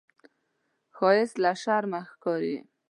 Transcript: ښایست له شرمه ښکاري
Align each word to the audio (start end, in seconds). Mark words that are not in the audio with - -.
ښایست 0.95 1.35
له 1.43 1.51
شرمه 1.61 2.01
ښکاري 2.11 2.55